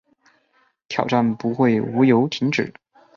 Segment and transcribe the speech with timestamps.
[0.87, 2.73] 挑战不会无由停止